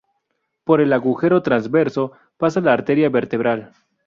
Por 0.63 0.81
el 0.81 0.93
agujero 0.93 1.43
transverso 1.43 2.13
pasa 2.39 2.59
la 2.59 2.73
arteria 2.73 3.09
vertebral. 3.11 3.71